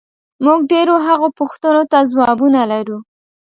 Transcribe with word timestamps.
موږ 0.45 0.59
ډېرو 0.71 0.95
هغو 1.07 1.27
پوښتنو 1.39 1.83
ته 1.91 1.97
ځوابونه 2.11 2.61
لرو، 2.71 2.97